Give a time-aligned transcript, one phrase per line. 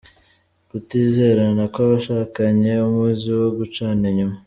[0.69, 4.35] Kutizerana kw’abashakanye, umuzi wo gucana inyuma